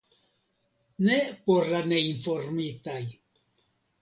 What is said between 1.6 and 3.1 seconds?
la neinformitaj.